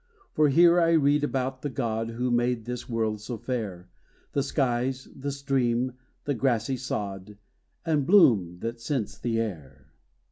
For 0.33 0.49
here 0.49 0.79
I 0.81 0.93
read 0.93 1.23
about 1.23 1.61
the 1.61 1.69
God, 1.69 2.09
Who 2.09 2.31
made 2.31 2.65
this 2.65 2.89
world 2.89 3.21
so 3.21 3.37
fair, 3.37 3.87
The 4.31 4.41
skies 4.41 5.07
the 5.15 5.31
stream 5.31 5.91
the 6.23 6.33
grassy 6.33 6.77
sod 6.77 7.37
And 7.85 8.07
bloom, 8.07 8.57
that 8.61 8.81
scents 8.81 9.19
the 9.19 9.39
air. 9.39 9.93